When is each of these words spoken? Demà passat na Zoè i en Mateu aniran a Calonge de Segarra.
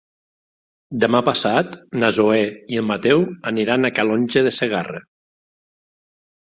Demà 1.03 1.19
passat 1.27 1.75
na 2.03 2.11
Zoè 2.19 2.39
i 2.77 2.81
en 2.83 2.89
Mateu 2.95 3.29
aniran 3.55 3.87
a 3.91 3.95
Calonge 4.01 4.47
de 4.51 4.59
Segarra. 4.63 5.07